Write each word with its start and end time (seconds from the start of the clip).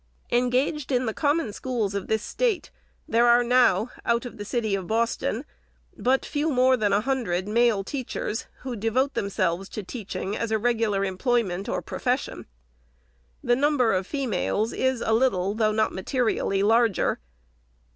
Engaged 0.31 0.91
in 0.91 1.05
the 1.05 1.13
Common 1.13 1.53
Schools 1.53 1.93
of 1.93 2.07
this 2.07 2.23
State, 2.23 2.71
there 3.07 3.27
are 3.27 3.43
now, 3.43 3.91
out 4.03 4.25
of 4.25 4.37
the 4.37 4.45
city 4.45 4.73
of 4.73 4.87
Boston, 4.87 5.45
but 5.95 6.25
few 6.25 6.49
more 6.49 6.75
than 6.75 6.91
a 6.91 7.01
hundred 7.01 7.47
male 7.47 7.83
teachers, 7.83 8.47
who 8.61 8.75
devote 8.75 9.13
themselves 9.13 9.69
to 9.69 9.83
teaching 9.83 10.35
as 10.35 10.49
a 10.49 10.57
regular 10.57 11.05
employment 11.05 11.69
or 11.69 11.83
profession. 11.83 12.47
The 13.43 13.55
number 13.55 13.93
of 13.93 14.07
females 14.07 14.73
is 14.73 15.01
a 15.01 15.13
little, 15.13 15.53
though 15.53 15.71
not 15.71 15.93
materially, 15.93 16.63
larger. 16.63 17.19